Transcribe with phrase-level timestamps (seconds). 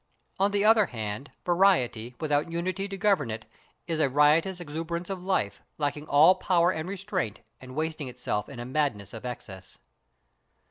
[0.39, 3.45] On the other hand, variety without unity to govern it
[3.85, 8.59] is a riotous exuberance of life, lacking all power and restraint and wasting itself in
[8.59, 9.77] a madness of excess.